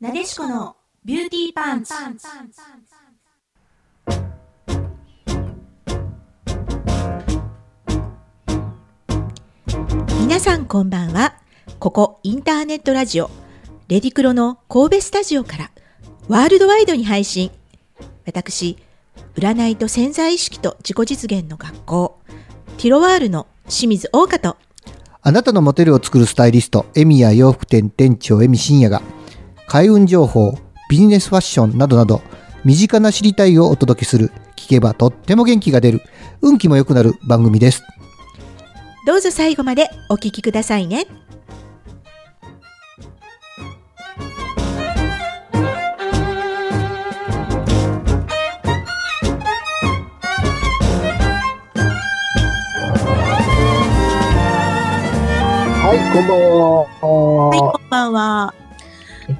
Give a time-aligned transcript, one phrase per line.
[0.00, 1.92] なでしこのビューティーパンツ。
[10.20, 11.34] 皆さんこんばんは。
[11.80, 13.28] ここインターネットラジオ、
[13.88, 15.70] レディクロの神戸スタジオから
[16.28, 17.50] ワールドワイドに配信。
[18.24, 18.78] 私、
[19.34, 22.20] 占いと潜在意識と自己実現の学校、
[22.76, 24.56] ティロワールの清水大香と
[25.22, 29.02] あなたのモテルを作るスタイリスト、エミや洋服店店長エミ深也が、
[29.68, 32.22] 開運情報、ビジネスファッションなどなど、
[32.64, 36.00] 身近な知りたいをお届けする、聞けばとっても元気が出る、
[36.40, 37.82] 運気も良くなる番組です。
[39.06, 41.06] どうぞ最後までお聞きくださいね。
[55.84, 57.48] はい、こんばんは。
[57.50, 58.67] はい、こんばんは。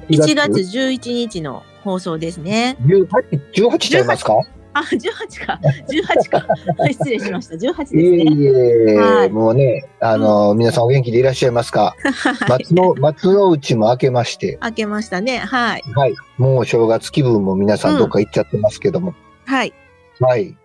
[0.09, 2.77] 1 1月11日の放送ですね。
[2.81, 3.07] 18、
[3.53, 4.35] 18ちゃいますか？
[4.73, 5.59] あ、18か。
[5.89, 6.45] 18か。
[6.91, 7.55] 失礼しました。
[7.55, 8.31] 18ですいえね。
[8.31, 11.95] いえ、はいもうね、あの、皆さんお元気でいらっしゃいますか？
[12.03, 12.49] はい。
[12.49, 15.39] 松の、松の内も明けまして、明けましたね。
[15.39, 15.83] はい。
[15.95, 19.73] はい、もう正月気分も皆さんどっか行っちゃってますけども、はい。
[20.19, 20.55] はい、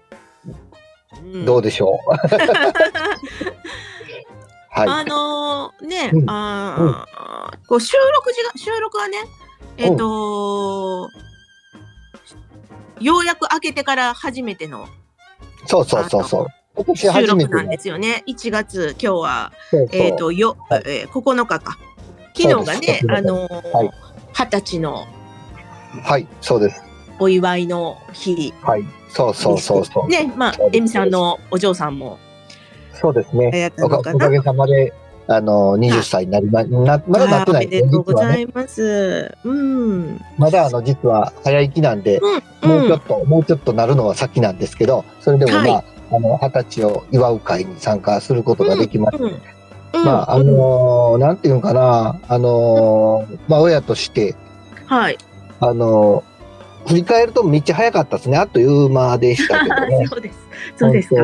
[1.32, 2.14] うんどうでしょう？
[4.74, 4.88] はい。
[4.88, 9.18] あのーね、うんあーこう収録時が収録はね、
[9.76, 11.08] えっ、と
[13.00, 14.86] ようやく開けてから初めての
[15.66, 16.46] そうそうそうそう。
[16.74, 18.24] 今年収初めて録なんですよね。
[18.26, 19.52] 1月今日は
[19.92, 21.78] えっ、とよ、はいえー9日か。
[22.36, 23.90] 昨日がねす、あのーはい
[24.32, 25.06] 二十歳の
[26.02, 26.82] はい、そうです。
[27.20, 30.08] お祝いの日はい、そうそうそうそう。
[30.08, 32.18] ね、まあえみさんのお嬢さんも
[32.94, 33.72] そうですね。
[33.82, 33.98] おか。
[33.98, 34.92] おかげさまで、
[35.26, 38.32] あの、20歳になりま、なまだなってないあーおめでとうご実はね。
[38.34, 39.36] ざいます。
[39.44, 40.20] うん。
[40.36, 42.20] まだあの、実は早生きなんで、
[42.62, 42.70] うん。
[42.70, 54.34] もうちょっと、もうちょっとなるのは先なんですけど、それでもまあ、はいあの、二十歳を祝う会に参加することができまして、うんうんまあ、あのーなんていうんかな、あのーまあ、親として、
[54.86, 55.18] はい。
[55.60, 56.34] あのー
[56.86, 58.36] 振り返るとめっちゃ早かったですね。
[58.36, 60.06] あっという間でしたけどね。
[60.10, 60.38] そうです。
[60.76, 61.16] そうですか。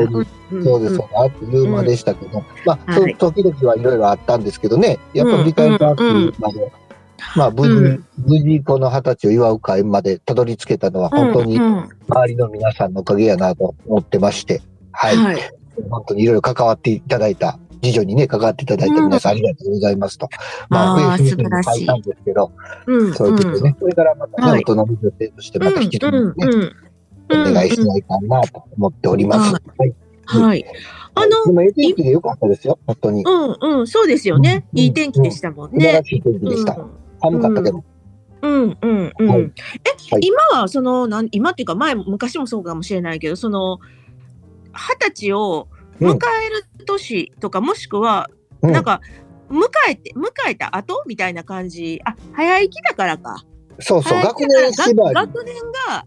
[0.63, 3.15] そうです、あっという間でしたけど、まあ、はい。
[3.19, 6.71] そ時々はいろいろあったんですけどね、やっぱり振り返るとあっという間で、
[7.35, 8.05] まあ、無事、うん。
[8.17, 15.17] 無事この二十歳を祝う会までたどり着けたのは本当に周りの皆さんのおかげやなと思ってまして、はい。
[15.17, 15.37] はい。
[15.89, 20.29] 本当にいろいろ関わっていただいた、次女にね、関わっていただいた皆さんありがとうございますと。
[20.69, 22.51] まあ、あーフェイスブックに素晴らしい書いたんですけど、
[22.87, 24.59] うんそういうことでね、これからまたね、はい。
[24.59, 26.75] 大人の女性としてまた引き続きね、うん
[27.31, 29.53] お願いしないかなと思っております。
[29.53, 29.95] はい。
[30.25, 30.65] はい。
[31.13, 33.23] あの、でも、ええ天気でよかったですよ、本当に。
[33.23, 34.65] うんうん、そうですよね。
[34.73, 35.79] うんいい天気でしたもんね。
[35.79, 36.77] 素晴らしい天気でした。
[37.21, 37.83] 寒かったけど。
[38.43, 39.27] うんうんうん。
[39.27, 43.79] はいえ、はい今はそのなん今っていうか前も昔もそうかもしれないけど、その
[44.73, 45.67] 二十歳を
[45.99, 48.29] 迎える年とか、もしくは
[48.61, 49.01] うんなんか
[49.49, 51.03] 迎えて迎えた後？
[51.05, 51.99] みたいな感じ。
[52.05, 53.43] あ、早生きだからか。
[53.79, 54.95] そうそう、学年縛り。
[54.95, 55.55] が学年
[55.89, 56.05] が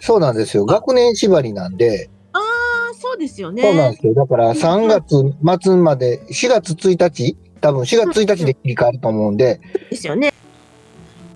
[0.00, 0.64] そうなんですよ。
[0.64, 3.62] 学年縛りなんで、ああそうですよね。
[3.62, 4.14] そうなんですよ。
[4.14, 9.60] だから3月末まで、4月1日、多分4月1日で切り替わると思うんで、
[9.90, 10.32] ですよね。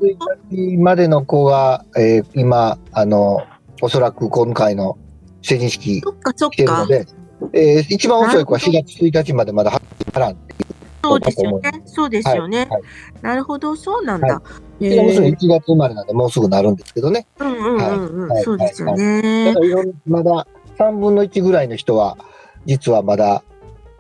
[0.01, 0.17] 1
[0.51, 3.43] 日までの子が、えー今、あの、
[3.83, 4.99] おそらく今回の
[5.43, 6.87] 成人式来てるの。
[6.87, 7.07] で、
[7.53, 9.73] えー一番遅い子は4月1日までまだ
[10.13, 10.64] 払って
[11.09, 11.83] そうですよね。
[11.87, 12.67] そうですよね。
[12.71, 12.83] はい
[13.23, 14.43] なるほど、そうなんだ。
[14.81, 17.27] うちの娘へえ1月生まれなんでもうすぐなるんですけどね。
[17.39, 19.61] うんうんうんうん、はいそうですよだねか。
[19.61, 20.47] らいろんまだ
[20.79, 22.19] 3分の1ぐらいの人は、
[22.67, 23.43] 実はまだ、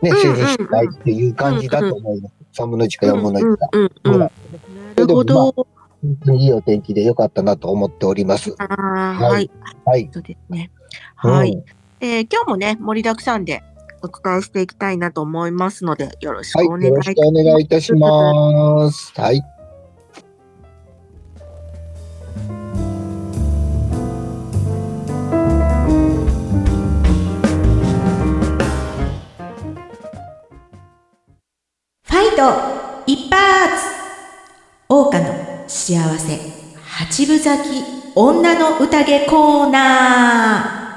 [0.02, 2.62] ね、成人式ないっていう感じだと思います。
[2.62, 3.68] 3分の1か4分の1が。
[3.72, 4.20] うんうんうん。
[4.20, 4.30] な
[4.96, 5.66] るほど。
[6.32, 8.54] いいお天気でよかったなと思っております。
[8.58, 9.50] ははいい、
[9.86, 10.10] はい。
[10.12, 10.70] そうですね。
[11.16, 11.64] はい、うん
[12.00, 13.62] えー今日もね盛りだくさんで
[14.04, 16.66] お伝えしていきたいなと思いますのでよろしくはい。
[16.66, 19.12] お願いよろしくお願いいたします。
[19.18, 19.40] はい。
[32.02, 33.84] ファイト一発
[34.86, 36.38] 桜花の幸せ
[36.84, 37.84] 八分咲き
[38.14, 40.93] 女の宴コーナー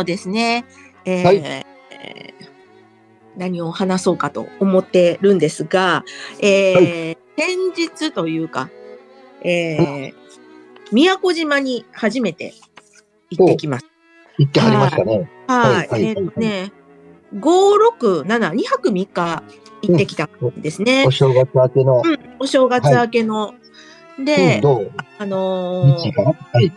[0.00, 0.64] のですね、
[1.04, 2.50] えーはいえー
[3.36, 6.04] 何を話そうかと思ってるんですが、
[6.42, 8.68] えーは先日というか、
[9.42, 10.14] えー
[10.92, 12.52] 宮古島に初めて
[13.30, 13.86] 行ってきます。
[14.38, 15.30] 行ってはりましたね。
[15.46, 15.74] はい。
[15.74, 16.72] はいはいえっ、とね、
[17.36, 17.40] 5、
[17.98, 19.42] 6、7、2泊3日
[19.82, 21.04] 行ってきたんですね。
[21.06, 22.02] お正月明けの。
[22.04, 23.54] うん、お正月明けの。
[24.18, 24.92] うん、で、どう？
[25.18, 26.72] あのーはい。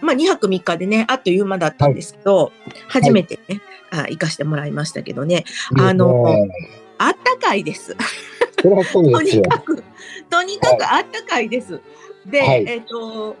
[0.00, 2.52] まあ、2泊3日でね、あっという間だったんですけど、
[2.88, 3.60] 初めてね、
[3.90, 5.44] あ行かしてもらいましたけどね、
[5.78, 6.24] あの
[6.98, 7.96] あったかいです。
[8.62, 9.42] とですよ。
[9.42, 9.82] にかく、
[10.28, 11.80] とにかくあったかいです。
[12.26, 13.36] で、はいえっ、と、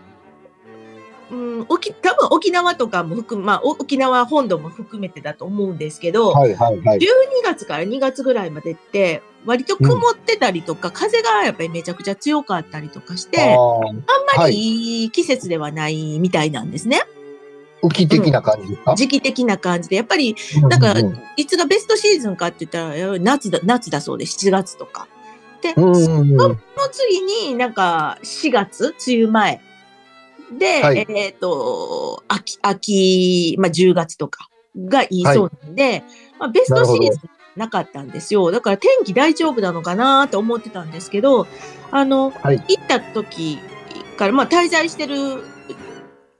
[1.30, 6.98] うん、沖多分沖縄とかも含む、まあ、お沖縄本土も含めてだと思うんですけど、はいはいはい。
[6.98, 7.08] 12
[7.44, 17.02] 月から2月ぐらいまでって、割と曇ってたりとか、風がやっぱりめちゃくちゃ強かったりとかして、あんまりいい季節ではないみたいなんですね。
[17.82, 19.96] 浮き的な感じですか、時期的な感じで。
[19.96, 25.06] やっぱり、うなんかうんいつがベストシーズンかって言ったら、や夏だ、夏だそうで、7月とか。
[25.62, 26.56] で、うんそうんうんの
[26.90, 29.67] 次になんか4月、梅雨前。
[30.56, 36.04] で、はいえっ、と、秋、秋、まあ10月とかがいいそうなんで、
[36.38, 38.50] まあベストシーズンなかったんですよ。
[38.50, 41.46] だから天気大丈夫なのかなと思ってたんですけど、
[41.90, 43.58] あの、はい行った時
[44.16, 45.42] から、まあ滞在してる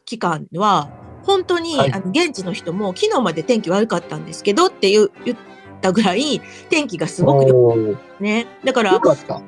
[0.04, 0.88] 期間は、
[1.24, 5.38] 本当に、はいあの現地の人も昨日まで天気悪かったんですけどって言う言っ
[5.80, 6.40] たぐらい
[6.70, 8.46] 天気がすごくよね。
[8.64, 9.00] だから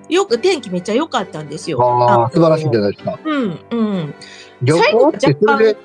[0.09, 1.83] よ、く天気めっちゃ良かったんですよ。
[1.83, 3.19] ああ、素晴らしいんじゃいないですか。
[3.25, 4.15] うん、うん、
[4.62, 5.79] 旅行ってそれで、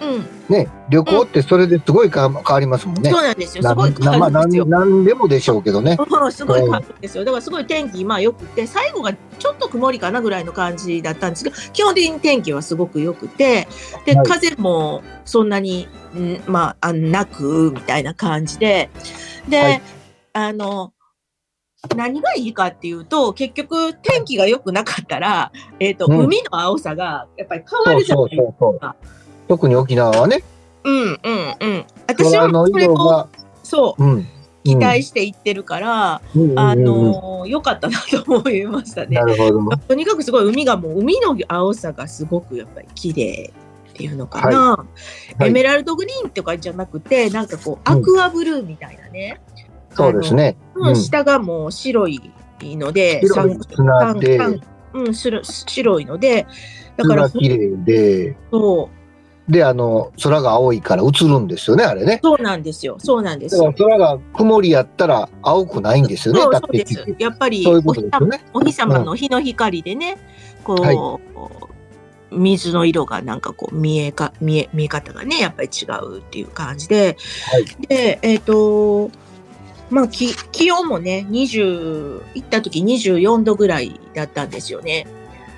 [0.00, 0.34] うん。
[0.48, 3.10] ね、旅行ってそれですごいか変わりますもんね。
[3.10, 3.62] そうなんですよ。
[3.62, 4.66] すごい変わるんですよ。
[4.66, 5.96] なんでもでしょうけどね。
[5.98, 7.24] う んすごい変わるんですよ。
[7.24, 13.68] だからすごい天気、まあ良くて、最後がちょっと曇りかなぐらいの感じだったんですけど、基本的に天気はすごく良くて、
[14.04, 18.90] で、はい風もそんなに、んまあ、あなく、みたいな感じで、
[19.48, 19.82] で、はい
[20.36, 20.92] あの、
[21.96, 28.96] 何がいいかっていうと、結局天気が良くなかったら、 えっ、と、うん海の青さがやっぱり変わるじゃないそうそうか。
[29.48, 30.42] 特に沖縄はね、
[30.84, 31.18] うんうん
[31.60, 31.84] うん。
[32.06, 33.28] 私はそれを
[33.62, 34.26] そううん。
[34.64, 39.22] 期待していってるから、うんうんあうんうんの良かったなと思いましたねな。
[39.26, 39.76] るほど。
[39.76, 43.52] とにかくすごい海がもう海の青さがすごくやっぱり綺麗
[43.90, 44.84] っていうのかな、は
[45.40, 49.40] いエメラルドグリーンとかじゃなくてなんかこうアクアブルーみたいなね、
[49.94, 50.56] そうですね。
[50.74, 50.88] うん。
[50.88, 52.20] うん下がもう白い
[52.60, 54.62] ので白い砂で、三
[54.94, 56.46] うん、白白いので
[56.96, 59.04] だから砂綺麗で、そう。
[59.48, 62.20] で、あの、空が青いから映るんですよね、あれね。
[62.22, 62.96] そうなんですよ。
[62.98, 63.74] そうなんですよ。
[63.76, 67.14] 空が曇りやったら青くないんですよね、そうです。
[67.18, 68.44] やっぱりお日様ね。
[68.54, 70.16] お日様の日の光でね、
[70.62, 70.98] こう、はい。
[72.30, 77.16] 水の色がなんかこう見えか見え見え方がねやっぱり違うっていう感じで、
[77.52, 77.86] はい。
[77.86, 79.10] でえっ、と
[79.94, 85.06] まあ気気温もね20行った時24度ぐらいだったんですよね。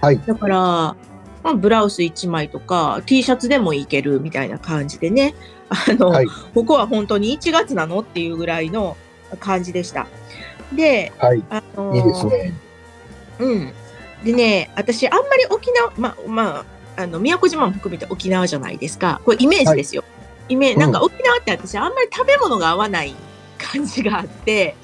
[0.03, 0.97] はいだから、ま
[1.45, 5.35] あ、ブラウス1枚とか T シャツでもいけるみたいな感じでね
[5.71, 8.99] あの、はいここは本当に1月なのっていうぐらいの
[9.41, 10.07] 感じでした。
[10.73, 11.43] で、はい。
[11.49, 12.53] あのいいですね。
[13.39, 13.73] うん。
[14.25, 16.65] でね、私、あんまり沖縄、ま、ま
[16.97, 19.21] あ、あの、宮古島も含めて沖縄じゃないですか。
[19.25, 20.05] これイメージですよ。
[20.49, 23.15] イメージ、なんか沖縄って私、あんまり食べ物が合わない
[23.59, 24.77] 感じがあって、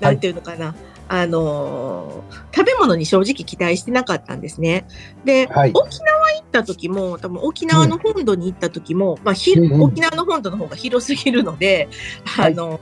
[0.00, 0.12] はい。
[0.14, 0.74] なんていうのかな。
[1.12, 4.86] あのー食べ物に正直期待してなかったんですね。
[5.24, 5.70] で、はい。
[5.72, 9.82] 沖縄行った時も、多分沖縄の本土に行った時も、まあ、ひうんうん。
[9.82, 11.88] 沖縄の本土の方が広すぎるので、
[12.24, 12.52] はい。
[12.52, 12.80] あの、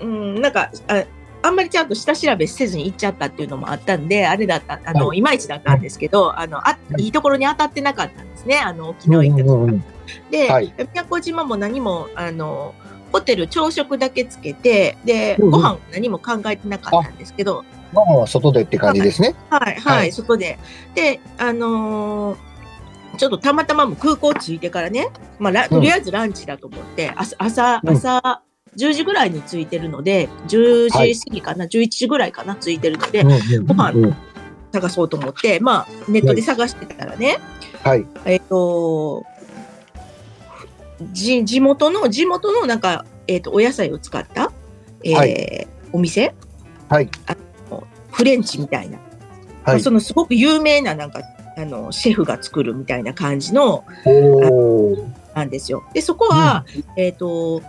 [0.00, 1.04] うん、なんか、あ
[1.44, 5.20] あんまりちゃんと下調べせずに行っちゃったっていうのもあったんで、あれだった、あの、、はい。
[5.22, 7.04] まいちだったんですけど、あの、あ、い。
[7.04, 9.84] いいところに当たってなかったんですね、あの、沖縄行った時うんうんうん。
[10.30, 10.72] で、はい。
[10.92, 12.74] 宮古島も何も、あの、
[13.12, 19.34] ホテル朝食だけつけて、で、ご飯何も考えてなかったんですけど、ご飯は外でって感じですね。
[19.50, 20.12] はい、はい、はい。
[20.12, 20.58] 外で。
[20.94, 22.52] で、あのー
[23.18, 27.90] ちょっとたまたまも空港着いてからね、まあ、ラとりあえずランチだと思って、朝、朝、うん。
[27.94, 28.42] 朝、
[28.76, 33.22] 10時ぐらいに着いてるので、10はい時過ぎかな、11時ぐらいかな、着いてるので、
[33.60, 34.16] ご飯うん
[34.72, 37.38] 探そうと思って、まあ、ネットで探してたらね、
[37.84, 38.06] はい。
[38.24, 39.24] えっ、と、
[41.12, 44.52] じ、地元の、地元のなんか、えっ、と、お野菜を使った、
[45.04, 46.34] えーはお店？
[46.88, 47.08] はい。
[48.10, 48.98] フレンチみたいな。
[49.64, 49.80] はい。
[49.80, 51.20] そのすごく有名ななんか、
[51.56, 53.84] あの、シェフが作るみたいな感じの、
[55.34, 55.84] なんですよ。
[55.94, 56.64] で、そこは、
[56.96, 57.62] えっ、と、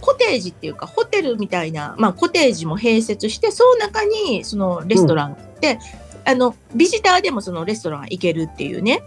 [0.00, 5.78] コテージっていうか、ホテルみたいな、まあ、コテージも併設して、その中に、そのレストランで、
[6.24, 9.00] あの、ビジターでもそのレストラン行けるっていうね、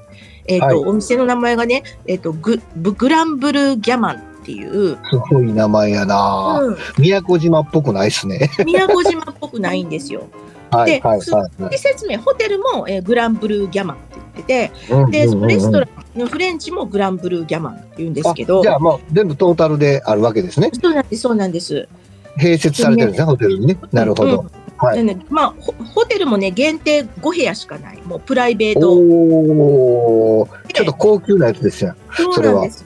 [0.50, 8.50] えっ、と、はいお店の名前がね、えっ、とグ、ブグランブルギャマンっていう、すごい名前やな、うん、宮古島っぽくないっすね。
[8.65, 10.24] 宮古島っぽくないんですよ。
[10.72, 10.91] はい。
[10.94, 11.22] ではい。
[11.22, 11.70] そはい。
[11.70, 15.89] で、説明、ホテルも、えーグランブルーギャマンって言ってってて、うんで、そのレストラン。
[16.15, 20.72] ンのフレンチもグランブルーギャマンって言うんですけど、あじゃあもう全部トータルであるわけですね。
[20.82, 21.88] そうなんです、そうなんです。
[22.38, 23.77] 併設されてるんですね、ホテルにね。
[23.91, 24.46] なるほど。
[24.79, 28.01] はいでねまあホ、ホテルもね、限定5部屋しかない。
[28.03, 28.93] もうプライベート。
[28.93, 31.95] おーちょっと高級なやつですよ。
[32.12, 32.86] そうなんです。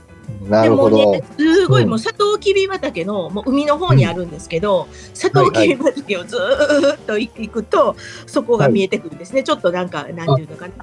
[0.50, 0.98] なるほど。
[0.98, 7.96] でもね、すごい、うんもうサトウキビ畑のもう海の方にあるんですけど、サトウキビ畑をずーっと行くと、
[8.26, 9.44] そこが見えてくるんですね。
[9.44, 10.74] ちょっとなんか、なんていうのかな。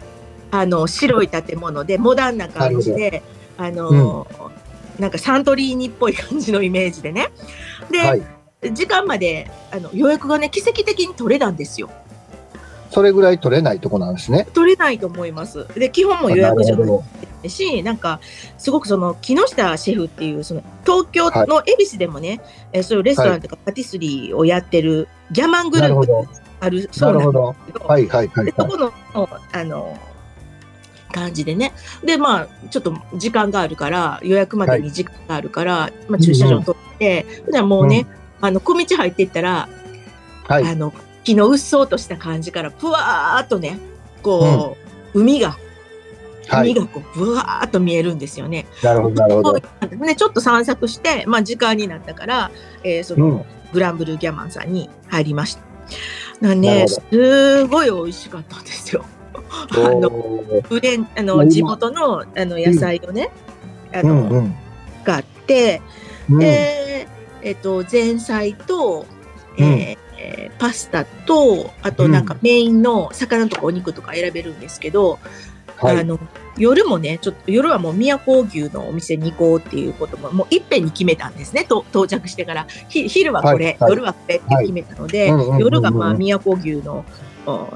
[0.53, 3.23] あの、白い建物で、モダンな感じで、
[3.57, 4.27] あの、
[4.99, 7.31] なんかサントリーニっぽい感じのイメージでね。
[7.91, 8.23] で、はい。
[8.73, 11.91] 時間まであの予約がね、奇跡的に取れたんですよ。
[12.91, 14.47] それぐらい取れないとこなんですね。
[14.53, 15.67] 取れないと思います。
[15.75, 16.85] で、基本も予約じゃな
[17.45, 18.21] いし、なんか、
[18.59, 22.41] すごくその木下シェフっていう、その東京の恵比寿でもね、
[22.73, 26.29] えそういうレストランとかパティスリーをやってるギャマングループが
[26.61, 28.93] あるそうなんですけど、はいはいはい、でそこの、
[29.53, 29.97] あの、
[31.13, 31.73] 感じでね。
[32.05, 38.07] で、まあ、ちょっと時間があるから、予約までに時間があるから、まあ、駐車場取って、じゃあもうね、
[38.41, 39.69] あの、小道入っていったら、
[40.45, 40.93] はい、あの、
[41.25, 43.79] 木のうっそうとした感じから、ぷわーっとね、
[44.23, 44.77] こ
[45.15, 45.57] う、海が、
[46.51, 48.67] 海がこう、ぶわーっと見えるんですよね。
[48.83, 49.61] なるほど、なるほど。
[50.05, 52.51] ね、ちょっと散策して、まあ、時間になったから、
[52.83, 53.45] えー、その、うん。
[53.73, 55.63] グランブルーギャマンさんに入りました。
[56.41, 59.05] なんね、すごい美味しかったんですよ。
[59.71, 60.11] あの、
[60.63, 63.31] フレン、あの、地元の、あの、野菜をね、
[63.93, 64.55] うん、あの、うんうん、
[65.03, 65.83] 使って、
[66.29, 66.80] で、
[67.43, 69.07] えっ、と、前菜と、
[69.59, 75.19] えーえー、パスタと、あとなんかメインの魚とかお肉とか選べるんですけど、
[75.77, 76.19] はい、あの、
[76.59, 82.67] 夜もね、ちょっと夜はもう宮古牛のお店に行こうっていうことも、もういっぺんに決めたんですね、と到着してから。
[82.89, 85.29] 昼はこれ、はいはい、夜はこれって決めたので、
[85.59, 87.05] 夜がまあ宮古牛の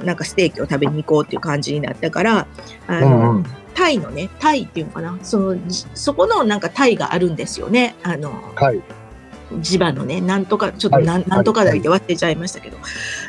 [0.05, 2.47] なんかステーキを食べに行こうっていう感じになったから、
[2.87, 3.45] あの、うんうん、
[3.75, 5.57] タイのね、タイっていうのかな、その、
[5.95, 7.95] そこのなんかタイがあるんですよね。
[8.03, 8.83] あの、はい
[9.61, 12.79] 地場のね、なんとか、ちょっとなん,、なんとかだけで忘れちゃいましたけど、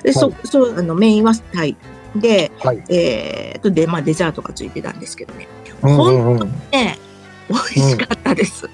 [0.03, 1.75] でそそうあのメインはタイ
[2.15, 5.47] で、はい、えー、とで、まあ、デザートがついてたんですけどね、
[5.81, 6.97] 本当にね、
[7.49, 8.69] 美味しかったです。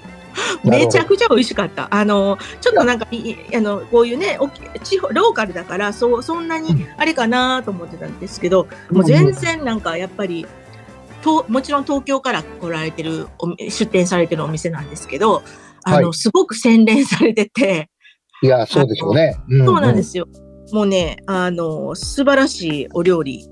[0.64, 1.88] うん、めちゃくちゃ美味しかった。
[1.90, 4.38] あの、ちょっとなんか、あの、こういうね、
[4.82, 10.46] 地方、ローカルだから、そう、そんなにあれかなと思ってたんですけど、もう全然なんか、やっぱり、
[11.22, 13.28] ともちろん東京から来られてる、
[13.68, 15.42] 出店されてるお店なんですけど、
[15.84, 17.88] あの、はい、すごく洗練されてて。
[18.42, 19.36] いや、そうでしょうね。
[19.48, 20.26] うんうん、そうなんですよ。
[20.72, 23.46] もうね、あの、素晴らしいお料理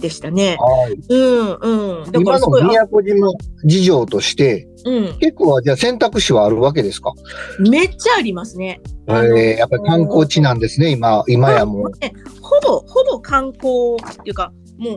[0.00, 0.56] でしたね。
[0.58, 0.92] はい。
[1.08, 2.10] うんうん。
[2.10, 3.32] だから今の宮古島
[3.64, 7.12] 事情として、うん、結構じゃあ選択肢はあるわけですか？
[7.70, 8.80] めっちゃありますね。
[9.06, 11.98] えー、やっぱり観光地なんですね、今、今やもう。
[12.00, 14.96] ね、ほぼ、ほぼ観光っていうか、も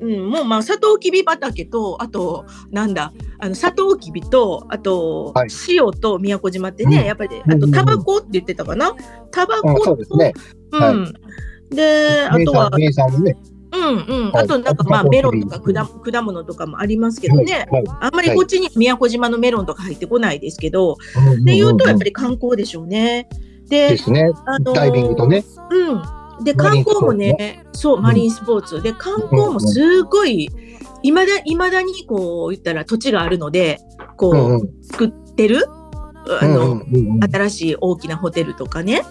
[0.00, 8.94] うん、もうまあ、サトウキビ畑と、あと、なんだ、あの、サトウキビと、あと、はい、塩と宮古島ってね、うん、やっぱり、あと、タバコって言ってたかな？
[9.30, 10.20] タバコと、そうん。
[10.20, 10.92] は
[11.70, 12.70] い、で、あとは。
[13.72, 14.36] うんうん。
[14.36, 17.68] あと、なんかまあ、メロンとか果果物とかもありますけどね。
[17.70, 20.96] はい、あんまりこっちに宮古島のメロンとか入ってこないですけど、
[21.44, 23.28] で言うと、やっぱり観光でしょうね。
[23.68, 24.32] で、ですね。
[24.46, 25.44] あのー、ダイビングとね。
[25.70, 26.02] うん。
[26.42, 28.82] で、観光もね、そう、マリンスポーツ。
[28.82, 30.50] で、観光もすごい、
[31.02, 33.78] いまだ、いまだに、こう、言ったら土地があるので、
[34.16, 35.66] こう、作ってる、
[36.40, 36.82] あの、
[37.30, 39.02] 新しい大きなホテルとかね。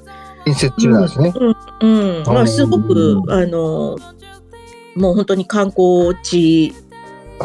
[0.45, 1.33] 建設中なんですね。
[1.81, 2.17] うん。
[2.19, 2.23] うん。
[2.25, 3.97] まあ、すごく、あの、
[4.95, 6.73] もう本当に観光地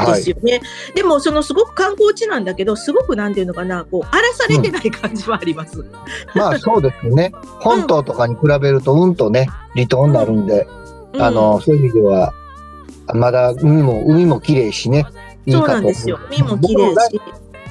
[0.00, 0.52] ですよね。
[0.52, 0.62] はい、
[0.94, 5.80] でも、そのすごく観光地なんだけど、すごくなんていうのかな、こう、荒らされてない感じはあります。
[5.80, 5.90] うん、
[6.34, 7.32] まあ、そうですよね。
[7.60, 10.66] 本島とかに比べると、うんとね、離島になるんで、
[11.12, 12.32] うん、あの、そういう意味では、
[13.12, 15.06] まだ海も、海も綺麗しね、
[15.46, 15.66] いいかと。
[15.66, 16.18] そうなんですよ。
[16.30, 17.20] 海も綺麗し。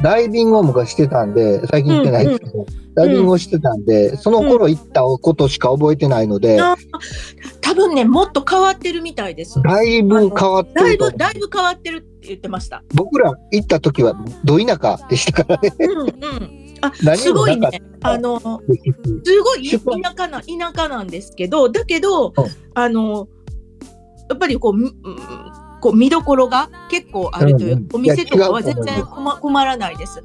[0.03, 6.75] ダイビングを昔してたんで、最近行ってないですけど、うんうん、ダイビングをしてたんで、うん、その頃行ったことしか覚えてないので、うん、
[7.61, 9.61] 多分ね、もっと変わってるみたいです。
[9.61, 12.83] だいぶ変わってるだいぶ、だいぶ変わってるって言ってました。
[12.93, 15.73] 僕ら行った時は、ど田舎でしたからね。
[15.79, 16.73] うんうん。
[16.81, 17.81] あ、 すごいね。
[18.01, 22.33] あの、すごい田舎な、田舎なんですけど、だけど、うん、
[22.73, 23.29] あの、
[24.29, 24.93] やっぱりこう、
[25.83, 30.23] こう見どころが結構あるという、うんうん、お店とかは全然困困らないです。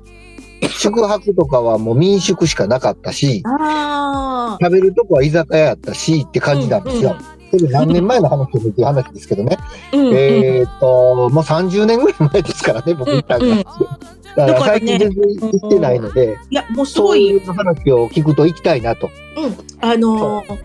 [0.71, 7.17] 宿泊とかはもう民宿しかなかったし、あ食べるとこは居酒屋やったしって感じなんですよ。
[7.51, 9.57] それ何年前の話という話ですけどね。
[9.93, 13.57] うんうん、えっと、もう30年ぐらい前ですからね、僕行ったんが。
[13.57, 17.29] だから最近全然行ってないので、いや、もうすごい。
[17.31, 19.11] そういう話を聞くと行きたいなと。
[19.37, 19.57] うん。
[19.81, 20.59] あのー、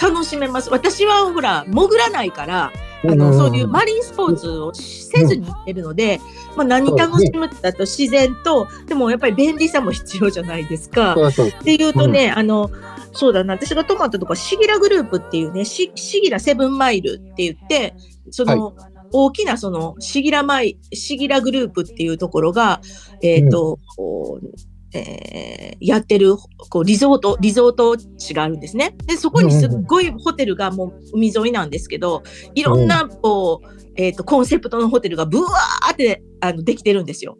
[0.00, 0.70] 楽しめます。
[0.70, 2.72] 私はほら、潜らないから、
[3.04, 3.38] あの、うん。
[3.38, 6.20] そういうマリンスポーツをせずに行ってるので、
[6.56, 11.14] まあ何楽しむってだと自然と、でもやっぱり便利さも必要じゃないですか。
[11.14, 12.70] っていうとね、あの、
[13.12, 17.94] そうだな、私が泊まったとこはシギラグループっていうね、シシギラセブンマイルって言って、
[18.30, 18.74] その、
[19.12, 22.80] 大きなそのシギラマイ、シギラグループっていうところが、
[23.22, 24.46] えっ、と、こう
[24.94, 26.36] えーやってる、
[26.70, 28.96] こう、リゾート、リゾート地があるんですね。
[29.06, 32.22] で、そこにすっごいホテルがもう海沿いなんですけど、
[32.54, 37.38] いろんな、こう、えっ、と、コンセプトのホテルがブワーって、あの、できてるんですよ。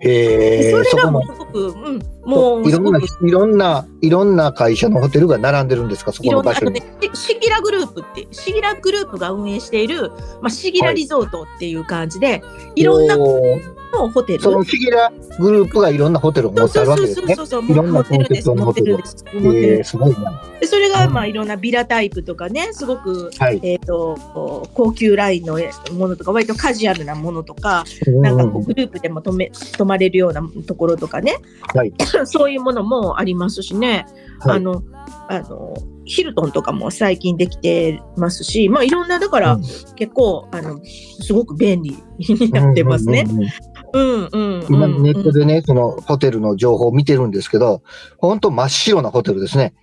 [0.00, 6.82] へそれがもうそこもすごく、うん、もう、いろんな、いろんな、いろんな会社のホテルが並んでるんですか、そこいろんな、の場所に
[7.14, 10.10] シシギラグループって、シギラグループが運営している、
[10.42, 12.42] まあ、シギラリゾートっていう感じで、
[12.76, 14.42] い、ろんなホテル。
[14.42, 17.34] そのフィギュラグループがいろんなホテルを持ってあるわけですね。
[17.34, 18.48] そうそういろんな持ってるんです。
[18.48, 19.24] コンセプトの持ってるんです。
[19.24, 19.90] です。
[19.90, 20.42] すごいな。
[20.60, 23.60] でそれが、うんまあ、いろんなビラタイプとかね、すごく、はい。
[23.62, 24.18] えっ、と、
[24.74, 25.58] 高級ラインの
[25.92, 31.36] ものとか、割とカジュアルなものとか、なんかこうグループでも泊め泊まれるようなところとかね、
[31.74, 31.92] はい
[32.26, 34.06] そういうものもありますしね、
[34.40, 34.82] はいあの、
[35.28, 39.62] あの、ヒルトンとかも最近できてますし、まあいろんな、だからうん
[39.96, 43.26] 結構、あの、すごく便利になってますね。
[43.92, 44.66] うんうん。
[44.68, 47.82] 今ネットでね、そのホテルの情報を見てるんですけど、
[48.18, 49.74] 本当真っ白なホテルですね。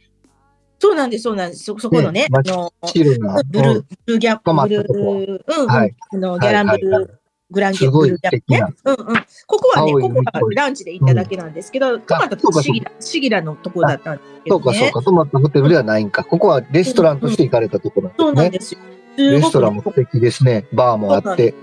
[0.80, 1.64] そうなんです、そうなんです。
[1.64, 2.72] そ、そこのね、ねあの。
[2.94, 7.20] ブルー、ブルーギャップ、ブルー、うん、うん、はいあの、ギャランブル
[7.52, 8.76] グランギすごいブルャップね素。
[8.86, 9.16] うんうん。
[9.48, 14.64] ここはね、ここはランチで行っただけなんですけど、泊まったとそうかこシギラ、シギラのとこだったんですけどね。
[14.64, 16.24] そうかそうか、泊まったホテルではないんか。
[16.24, 18.80] ここはレストランとして行かれたところそうなでなんんですよ。
[19.16, 19.32] すね。
[19.32, 20.68] レストランも素敵ですね。
[20.74, 21.54] バーもあって。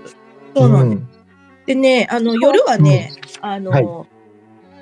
[0.55, 0.99] そうなんです。
[1.01, 1.07] ん
[1.65, 3.11] でね、あの、夜はね、
[3.41, 4.13] あの、はい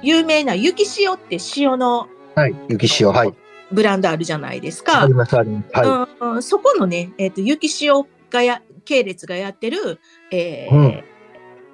[0.03, 2.55] 有名な雪塩って塩のはい。
[2.69, 3.33] 雪塩、はい。
[3.71, 5.13] ブランドあるじゃないですかあり。
[5.13, 5.79] ます、あります。
[5.79, 9.99] はうんうんそこのね、えっ、と、雪塩がや、系列がやってる、
[10.31, 11.03] えーうん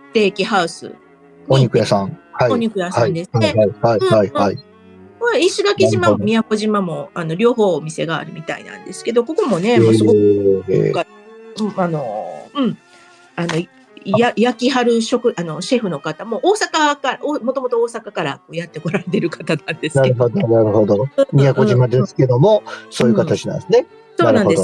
[0.10, 0.96] ステーキハウス。
[1.48, 2.18] お肉屋さん。
[2.32, 2.52] はい。
[2.52, 3.68] お肉屋さんですはい、ね。
[3.82, 4.58] はい、はい、はい。
[5.20, 10.18] これ石垣島も宮古島も、あの、両方お店があるみたいなんですけど、ここもね、もうすごく、
[10.70, 11.06] えー
[11.60, 12.78] うんあの、うん、
[13.36, 13.56] あの、
[14.06, 20.30] や焼きはる食、あの、シェフの方も大阪から、おもともと大阪からやってこられてる方なんですけど。
[20.30, 21.08] なるほど、なるほど。
[21.34, 23.86] 宮古島ですけども、そういう形なんですね。
[24.18, 24.64] そうなんです。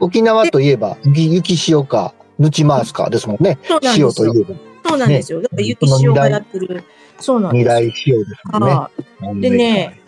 [0.00, 3.58] 沖縄といえば、雪雪塩か、ぬちマースかですもんね。
[3.64, 4.54] そうなんですよ塩といえば、
[4.88, 5.42] そうなんですよ。
[5.42, 6.84] だから雪塩がやってる。
[7.20, 8.70] そうなんです二大塩ですもんね。
[8.70, 10.00] はいでね、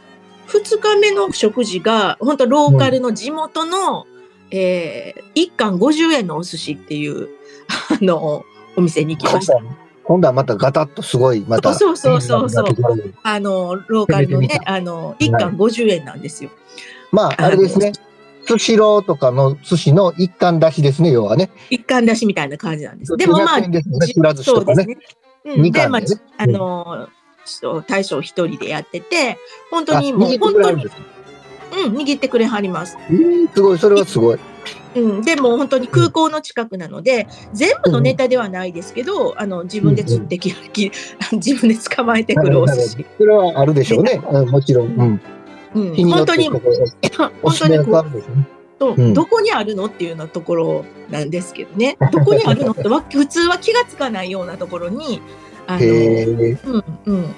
[0.47, 4.07] 二日目の食事が、本当ローカルの地元の、
[4.51, 7.29] えー、一貫50円のお寿司っていう、
[8.01, 8.45] あの、
[8.77, 9.55] お店に行きました。
[10.05, 11.75] 今度はまたガタッとすごい、また。
[11.75, 16.51] そうそうそうそうあの、ローカルのねあの、一貫50円なんですよ。
[17.13, 17.93] まあ、あれですね。
[18.47, 21.51] スシローとかの寿司の一貫出しですね、要はね。
[21.71, 23.17] 一貫出しみたいな感じなんです。
[23.17, 23.97] でもまあ、200円ですね
[24.37, 24.99] そうですね。
[25.45, 26.03] うん、で、まあ
[26.39, 27.09] あの、
[27.45, 29.39] そう大将一人でやってて、
[29.71, 32.97] 本当にあもう、握って本当に、うん、握ってくれはります。
[33.09, 34.39] えーすごい、それはすごい。
[34.97, 40.91] うん、でも本当に空港の近くなので、全部のネタではないですけど、あの自分で釣ってき、き
[41.33, 43.07] 自分で捕まえてくるお寿司。
[43.19, 44.21] それはあるでしょうね。
[44.31, 44.87] うんもちろん。
[44.89, 45.21] うん。
[45.75, 46.61] うん、本当に、 本
[47.59, 48.05] 当にこ
[48.81, 51.97] ううんどこにあるのっていうようなところなんですけどね。
[52.13, 55.21] どこにあるのってわ普通は気がつかないようなところに、
[55.67, 55.87] あの。
[55.87, 57.35] うん、うん。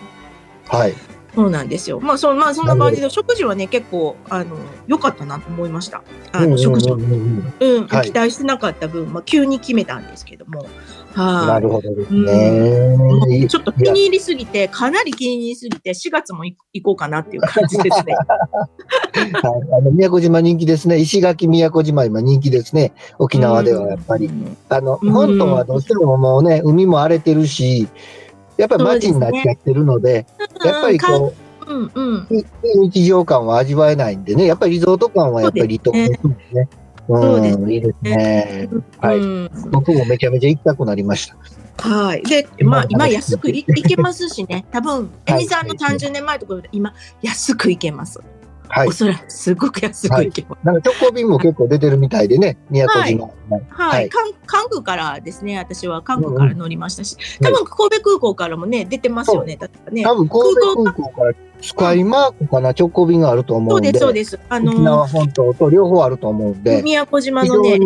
[0.69, 0.95] はい。
[1.35, 1.99] そうなんですよ。
[2.01, 6.03] まあ、そまあ、そんな感じで、食事はね、結構、あの、良かったなと思いました。
[6.33, 6.91] あの、食事。
[6.91, 10.67] うん期待してなかった分、まあ、急に決めたんですけども。
[11.15, 13.45] はい、なるほどですもね。
[13.45, 18.15] うちょっと気に入りすぎて、かなり気に入りすぎて、4月も行行こうかなっていう感じですね。
[18.25, 20.99] はいあの宮古島人気ですね。
[20.99, 22.93] 石垣宮古島今人気ですね。
[23.19, 24.27] 沖縄ではやっぱり。
[24.27, 27.89] うんあの、うん本島はどうしてももうね、海も荒れてるし、
[28.63, 30.25] やっぱり街になっちゃってるので、
[30.65, 31.35] やっぱりこ
[31.67, 32.27] うんうん。
[32.31, 32.45] う、いい
[32.91, 36.69] 日常感は味わえないんでね、やっぱりリゾート感はやっぱり離島ですね。
[37.09, 38.69] そうですうん、いいですね。
[39.01, 41.89] はいうん僕もめちゃめちゃ行きたくなりました。
[41.89, 42.23] はい。
[42.23, 44.65] で、まあ、今安くい行けますしね。
[44.71, 48.21] 多分、 エミさんの30年前とかより今、安く行けます。
[48.75, 48.93] はいお。
[48.93, 50.67] そらく、すごく安く行けます。
[50.67, 53.27] なんか直行便も結構出てるみたいでね、宮古島。
[53.27, 53.63] はい。
[53.69, 60.03] はい関関空からですね、私は関空から乗りましたし、多分神戸空港からもね、出てますよね、確かね。
[60.03, 64.47] 多分神戸空港からスカイマークかな、直行便があると思で、そううんです、そうです。
[64.49, 67.79] あ沖の縄、本島と両方あると思うんで、宮古島非のね、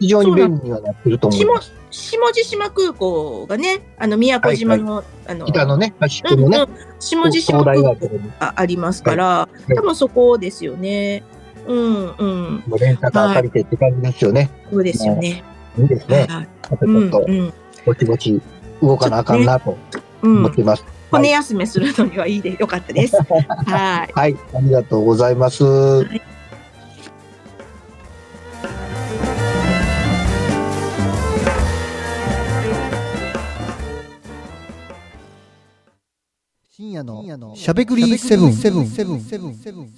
[0.00, 1.72] 非常に便利にはなってると思い下ます。
[1.90, 6.68] 下地島空港がね、あの宮古島の、あの、北のね、端っうんうん
[7.00, 7.94] 下地島空港
[8.38, 11.22] がありますから、い多分そこですよね。
[11.66, 14.50] うんうん、もうレンタカー借りてって感じですよね。
[14.70, 15.44] そうですよね。
[15.78, 16.26] いいですね。
[16.28, 17.52] はいまたちうんょっと、うん
[17.84, 18.40] ぼちぼち
[18.82, 19.76] 動かなあかんなと
[20.22, 20.84] うん思っています。
[21.10, 23.16] 骨休めするのにはいいでよかったです。
[23.66, 24.12] はい。
[24.14, 25.62] はい、ありがとうございます。
[25.64, 26.20] い
[36.80, 39.20] 深夜のしゃべくりセブンセブンセブン。
[39.20, 39.54] セブン。
[39.56, 39.88] セブン。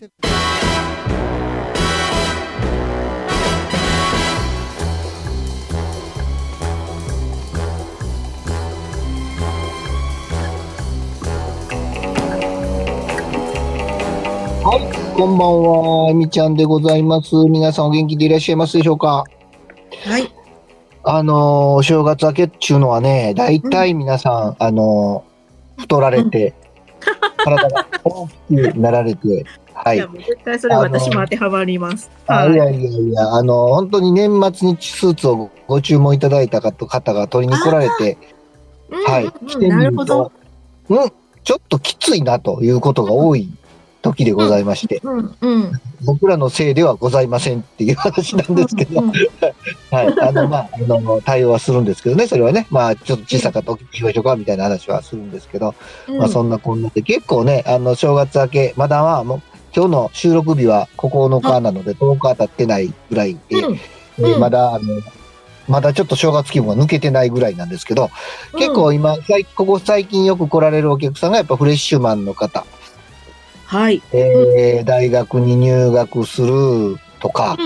[14.64, 17.34] はい、こんばんは、えみちゃんでございます。
[17.34, 19.24] 皆さんお元気でいらっしゃいますでしょうか？
[20.06, 20.32] はい。
[21.02, 25.30] あのーお正月明けっちゅうのはね、大体皆さん、あのー
[25.82, 26.54] 太られて、
[27.36, 28.34] 体が大き
[28.72, 30.08] くなられて、はいいや、。
[30.12, 32.10] 絶対それ私も当てはまります。
[32.26, 38.18] あはいやいやいや、あのー本当に年末にスーツをご注文いただいた方が取りに来られて、
[38.90, 40.32] はい、うん来うんなてみると
[40.88, 41.12] うん、
[41.44, 43.48] ちょっときついなということが多い
[44.02, 45.72] 時でございまして、うんうん。
[46.04, 49.00] 僕らのせいではございませんっていう話なんですけど。
[49.00, 49.12] う、ん
[49.90, 55.74] はい、あの、まあ、あの、対応はするんですけどね、それはね、まあ、ちょっと小さかったお聞きしましょうか、みたいな話はするんですけど、
[56.08, 56.18] うん。
[56.18, 59.42] まあ、そんなこんなで、結構ね、あの、正月明け、まだまあ、もう、
[59.74, 63.74] 今日の収録日は9日なので、10日経ってないぐらいで、うん。
[63.74, 64.40] えーうん。
[64.40, 65.00] まだ、あの、
[65.68, 68.10] まだちょっと正月気分が抜けてないぐらいなんですけど、
[68.58, 72.66] 結構今、最ここ最近よく来られるお客さんがやっぱフレッシュマンの方、
[73.70, 74.02] はい。
[74.12, 77.56] えー大学に入学するとか、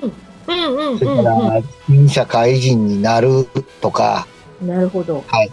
[0.47, 3.49] うんうんうんそれかうんら新社会人になる
[3.81, 4.27] とか、
[4.61, 4.69] うん。
[4.69, 5.25] なるほど。
[5.27, 5.51] はい。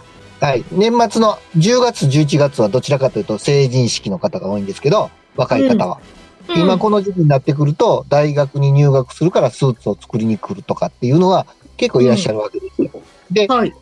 [0.72, 6.00] 年末の10月、11月はどちらかというと成人式の方が多いんですけど、若い方は。
[6.54, 11.46] 今この時期になってくると、大学に入学するからスーツを作りに来るとかっていうのが
[11.78, 12.90] 結構いらっしゃるわけですよ。
[13.30, 13.72] で、はい。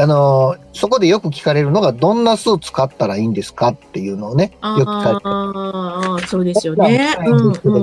[0.00, 7.16] あのーそこでよく聞かれるのが、どんなスーツ買ったらいいんですかっていうのをね、よく聞かれてああ、そうですよね。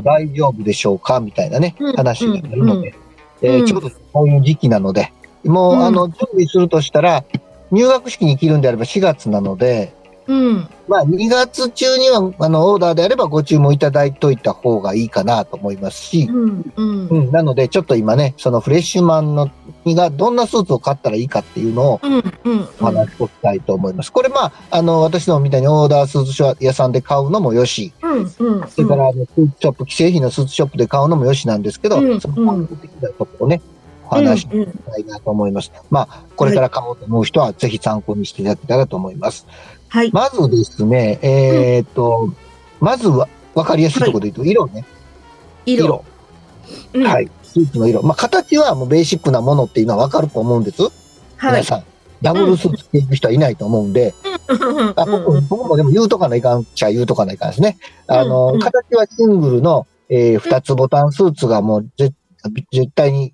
[0.04, 3.50] 大丈夫でしょうかみたいなね、うん話があるので、うん。
[3.52, 5.12] うんえーちょうどこういう時期なので、
[5.44, 5.86] もう、うん。
[5.86, 7.24] あの、準備するとしたら、
[7.72, 9.94] 入学式に着るんであれば4月なので、
[10.28, 10.70] うん。
[10.88, 16.74] まあ、2月中には、あの、オーダーであればご注文いただいといた方がいいかなと思いますし、うん。
[16.76, 17.08] うん。
[17.08, 19.50] うん、なので、ちょっと今ね、そのフレッシュマンの、
[19.86, 22.14] がどんなスーツを買ったらいいかっていうのをうん。
[22.16, 22.68] うん。
[22.82, 24.12] お話ししたいと思います。
[24.12, 28.20] これ、まあ、あの、私どもみたいにオーダースーツ屋さんで買うのもよし、うん。
[28.20, 28.68] うん。
[28.70, 33.62] それから、あの、スーツショップ、既製品のスーツショップで買うのもよしなんですけど、うんその本格的なところをね、
[34.10, 34.64] お話しうん。
[34.66, 35.72] したいなと思います。
[35.90, 39.46] まあ、これから買おうと思う人は、ぜひ参考にしていただけたらと思います。
[39.48, 39.77] はい。
[40.12, 42.34] まずですね、えーっと、
[42.80, 44.86] まずは、わかりやすいところで言うと、色ね。
[45.66, 46.06] 色。
[46.94, 47.30] うんはい。
[47.44, 48.04] スーツの色。
[48.04, 50.84] まあ、形はもうベーシックなものっていうのはわかると思うんです。
[50.84, 50.92] はい。
[51.38, 51.84] 皆さん。
[52.22, 54.14] ダブルスーツ着ていく人はいないと思うんで、
[54.48, 57.78] うんあ僕僕もでも言うとかないかんっちゃ言うとかないかんですね。
[58.08, 62.16] あの、うんうん形はシングルの、えー二つボタンスーツがもう絶
[62.72, 63.34] 絶対に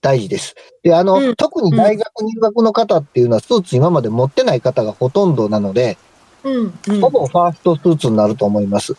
[0.00, 0.54] 大事です。
[0.82, 5.98] で、あの、うん特に大学入学の方っていうのはスーツ今まで持ってない方がほとんどなので、
[6.44, 6.78] うん。
[6.88, 8.96] うんほぼファーストスーツになると思います。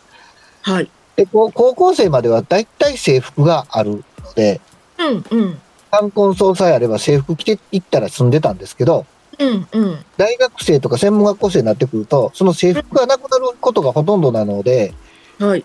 [0.62, 0.90] はい。
[1.16, 4.60] で、こう高校生までは大体制服があるので、
[4.98, 5.38] うん。
[5.38, 5.58] うん。
[5.90, 9.06] 冠婚葬祭あれば制服着ていったら済んでたんですけど、
[9.38, 9.66] うん。
[9.72, 9.98] うん。
[10.18, 14.92] 大学生とか専門学校生になってくると、その制服がなくなることがほとんどなので、
[15.38, 15.64] はい。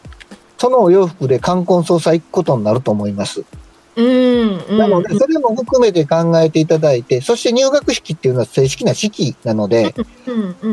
[0.57, 3.43] そのお洋服で冠婚葬祭行くことになると思います。
[3.97, 9.93] なので、それも含めて考えていただいて、そして入学式っていうのは正式な式なので。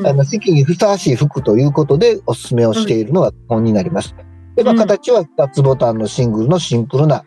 [0.05, 4.15] あの式にふさわしい服ということでお勧めをしているのが基本になります。
[4.57, 7.25] で、まあ、うん形は2つボタンのシングルのシンプルな、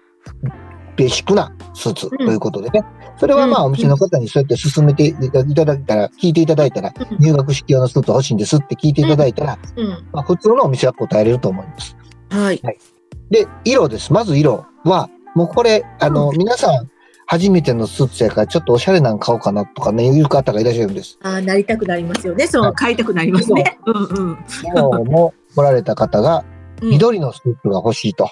[0.96, 2.84] ベーシックなスーツということでね。
[3.18, 9.90] それはまあ、うんお店の方にそうやって勧めていただいたら、聞いていただいたら、うん入学式用のスーツ欲しいんですって聞いていただいたら、うん。
[10.12, 11.96] まあ、普通のお店は答えれると思います。
[12.30, 12.62] はい。
[13.30, 14.12] で、色です。
[14.12, 16.90] まず色は、もうこれ、あの、皆さん、
[17.28, 21.18] 初めてのスーツやから、ちょっとおしゃれなん買おうかなとかね、いう方がいらっしゃるんです。
[21.22, 22.48] ああ、なりたくなりますよね。
[22.48, 23.78] そう、買いたくなりますね。
[23.86, 24.38] うんうん。
[24.64, 28.30] 今日も来られた方が、うん緑のスーツが欲しいと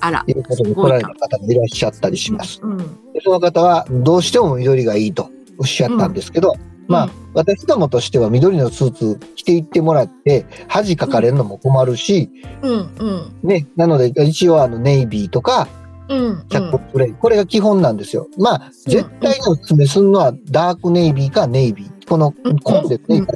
[0.00, 0.24] あら。
[0.26, 2.60] いうことで来られた方がいらっしゃったりします。
[2.62, 2.78] うん。
[2.78, 6.56] でその方は、どうしても緑がいいとおっしゃったんですけど、
[6.88, 12.30] まあ、私どもとしては緑のスーツ着ていってもらって、恥かかれるのも困るし、
[12.62, 13.48] うんうん。
[13.48, 15.68] ね、なので一応あのネイビーとか、
[16.08, 16.48] うん。
[16.48, 18.28] キャッププレイ、これが基本なんですよ。
[18.38, 22.08] まあ、絶対にお勧めするのはダークネイビーかネイビー。
[22.08, 23.26] このうん紺ですね。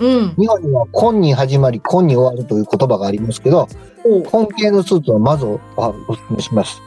[0.00, 0.34] うん。
[0.36, 3.68] 日本には紺に始まり紺に終わるという言葉がありますけど、
[4.04, 6.80] お紺系のスーツはまずおお勧めします。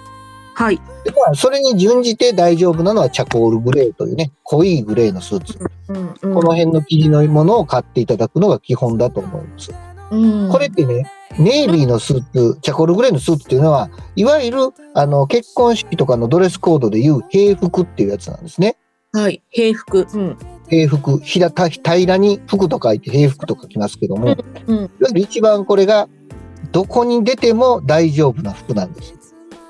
[0.53, 0.75] はい。
[1.03, 5.57] でまあ、それに準じて大丈夫なのはチャコールグレーというね、濃いグレーのスーツ。
[5.89, 9.71] うんうん、この辺の生地のものを買っていただくのが基本だと思います。
[10.11, 11.05] うん、これってね、
[11.39, 14.57] ネイビーのスーツ、チャコールグレーのスーツっていうのは、いわゆる、
[14.93, 18.77] あの、結婚式とかのドレスコードでいう平服っていうやつなんですね。
[19.13, 19.41] はい。
[19.49, 20.07] 平服。
[20.13, 20.37] うん。
[20.69, 24.35] 平服、平た平らに服と書いて平服と書きますけども、
[24.67, 24.77] うん。
[24.77, 26.07] いわゆる一番これが、
[26.71, 29.13] どこに出ても大丈夫な服なんです。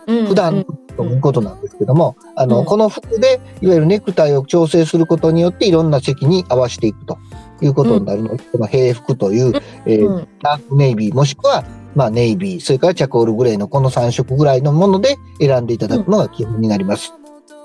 [0.07, 0.27] うん。
[0.27, 7.17] 普段ということなんですけども、あの、うんこの服で、いわゆるネクタイを調整することによって、いろんな席に合わせていくと
[7.61, 9.53] いうことになるので、この平服という、
[9.85, 10.27] えーうん。
[10.41, 11.63] ダークネイビー、もしくは、
[11.95, 17.13] まあ、ネイビー、それからチャコールグレーのこの3色ぐらいのもので選んでいただくのが基本になります。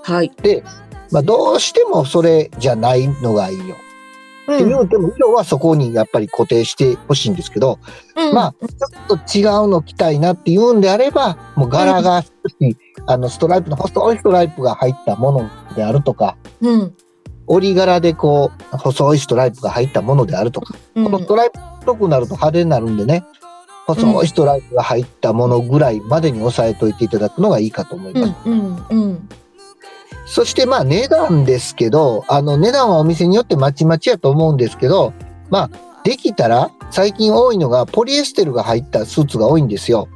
[0.03, 0.33] はい。
[0.43, 0.65] で、
[1.11, 3.77] まあ、どうしてもそれじゃないのがいいよ。
[4.55, 4.69] ってうん。
[4.69, 7.79] 言うても、色はそこにやっぱり固定してほしいんですけど、
[8.17, 12.29] うんまあ、ちょっと違うの着たいなって言うんであれば、もう柄が少
[12.61, 16.95] し、あの、ストライプの細いストライプが入ったものであるとか、うん。
[17.47, 21.05] 折り柄でこう、細いストライプが入ったものであるとか、うん。
[21.05, 23.25] このストライプっぽくなると派手になるんでね、
[23.87, 28.35] 細いストライプが入ったものぐらいまでに押さえといていただくのがいいかと思います。
[28.47, 28.59] うん。
[28.59, 28.87] うん。
[28.91, 29.29] うん。
[30.27, 35.13] そしてまあ値段ですけど、あの値段はお店によってまちまちやと思うんですけど、
[35.51, 40.09] まあできたら最近多いのがポリエステルが入ったスーツが多いんですよ。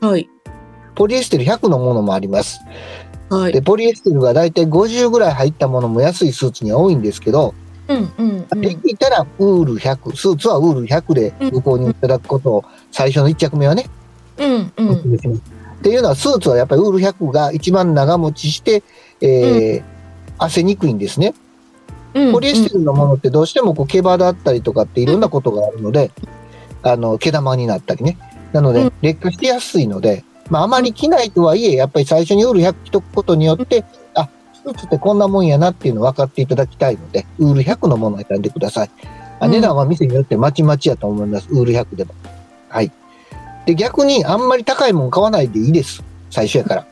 [0.00, 0.28] はい。
[0.96, 2.60] ポリエステル100のものもあります。
[3.34, 3.52] はい。
[3.52, 7.54] で、ポリエステルがだいたい50ぐらい入ったものも安いスーツには多いんですけど、
[7.88, 8.12] うん。
[8.18, 8.46] うん。
[8.50, 8.60] うん。
[8.60, 13.86] できたらウール100、スーツはウール100でご購入いただくことを最初の1着目はね、
[14.38, 14.52] うん。
[14.54, 14.96] うおん。
[14.96, 14.98] っ
[15.82, 18.82] ていうのはスーツはやっぱりウール100が一番長持ちして、
[19.20, 19.92] えー
[20.38, 21.34] 汗にくいんですね。
[22.14, 22.32] うん。
[22.32, 26.10] ポリエステルのものってどうしてもこう毛羽だったりとかっていろんなことがあるので、
[26.82, 28.18] あの、毛玉になったりね。
[28.52, 38.90] なのでうん、劣化しやすいので、まああまり着ないとはいえ、やっぱり最初にウール100着とくことによって、あ、スーツってこんなもんやなっていうのを分かっていただきたいので、ウール100のものを選んでください。
[39.40, 41.48] あうん値段は店によってまちまちやと思います。
[41.50, 42.14] ウール100でも。
[42.68, 42.92] はい。
[43.64, 46.04] で、逆にあんまり高いもん買わないでいいです。
[46.30, 46.86] 最初やから。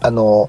[0.00, 0.48] あの、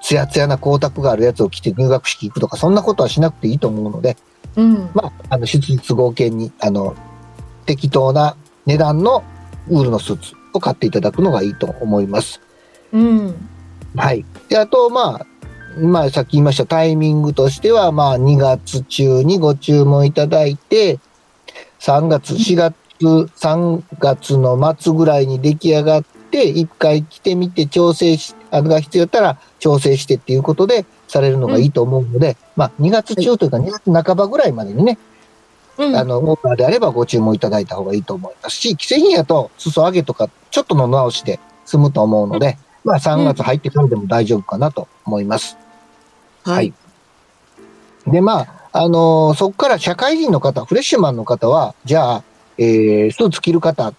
[0.00, 4.16] ツヤツヤな光沢があるやつを着て入学式行くとか、そんなことはしなくていいと思うので、
[4.56, 4.88] うん。
[4.94, 6.96] まあ、あの、質実合計に、あの、
[7.66, 9.22] 適当な値段の
[9.68, 12.40] ウールのスーツを買っていただくのがいいと思います。
[12.92, 13.48] うん。
[13.96, 14.24] はい。
[14.48, 15.26] で、あと、まあ、
[15.78, 20.98] まあ、さっき言いましたタイミングとしては、まあ、2月中にご注文いただいて、
[21.78, 34.98] 3月、4月、3月の末ぐらいに出来上がって、一回着てみて調整し、あのが必要だったら調整してっていうことでされるのがいいと思うので、まあ、2月中というか2月半ばぐらいまでにね、
[35.78, 35.96] うん。
[35.96, 45.56] あの、オーダーであればご注文いただいた方がいいと思いますし、既製品やと裾上げとかちょっとの直しで済むと思うので、まあ3月入ってからでも大丈夫かなと思います。
[46.42, 46.72] はい。
[48.06, 52.24] で、まあ、あのーそこから社会人の方、フレッシュマンの方は、じゃあ、
[52.58, 53.92] えー、スーツ着る方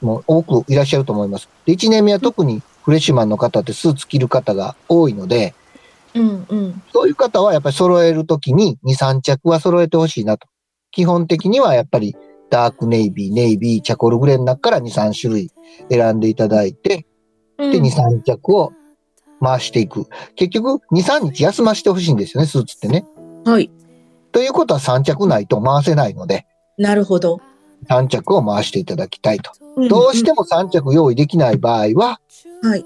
[0.00, 1.48] も多くいらっしゃると思います。
[1.66, 5.54] で、1年目は特にフレッシュマンの方ってスーツ着る方が多いので、
[6.14, 6.46] うん。
[6.48, 6.82] うん。
[6.92, 10.46] そういう方はやっぱり揃えるときに2、3着は揃えてほしいなと。
[10.90, 12.16] 基本的にはやっぱり
[12.50, 15.50] ダークネイビー、ネイビー、チャコールグレーの中から2、3種類
[15.90, 17.06] 選んでいただいて、
[17.58, 17.72] うん。
[17.72, 18.72] で、2、3着を
[19.40, 20.06] 回していく。
[20.36, 23.04] 結局、2、3日休ませてほしいんですよね、スーツってね。
[23.44, 23.70] はい。
[24.32, 26.46] ということは3着ないと回せないので、
[26.78, 27.40] なるほど。
[27.88, 29.52] 3着を回していただきたいと。
[29.80, 32.20] んどうしても3着用意できない場合は、
[32.62, 32.84] はい。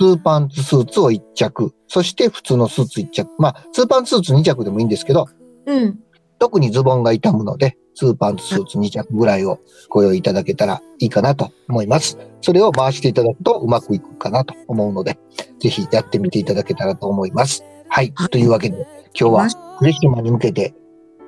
[0.00, 3.30] ツーパンツスーツを1着、そして普通のスーツ1着。
[3.38, 5.26] まあ、ツーパンツスーツ2着でもいいんですけど、
[5.66, 5.98] うん。
[6.38, 12.16] 特にズボンが傷むので、ツーパンツスーツ2着ぐらいをご用意いただけたらいいかなと思います。
[12.40, 15.18] それを回していただくとうまくいくかなと思うので、
[15.58, 17.64] ぜひやってみていただけたらと思います。
[17.88, 18.12] はい。
[18.14, 18.86] はいというわけで、
[19.18, 19.48] 今日は
[19.78, 20.74] フレッシュマンに向けて、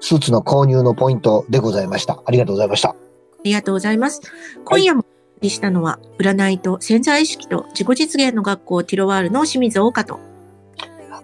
[0.00, 2.22] スーツの購入のポイントでございました。
[2.24, 2.90] ありがとうございました。
[2.90, 2.94] あ
[3.42, 4.20] りがとうございます。
[4.64, 5.08] 今夜もお送
[5.42, 10.20] りしたのは、占いと潜在意識と自己実現の学校ティロワールの清水岡と、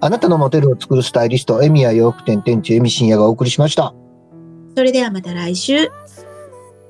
[0.01, 3.95] あなたのモデルを作るスタイリスト、エミヤ洋服店店長、エミシンヤがお送りしました。
[4.77, 5.89] それではまた来週。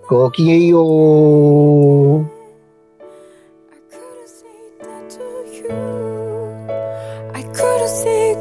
[0.09, 2.37] ごきげんよう。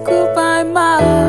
[0.06, 1.25] goodbye, my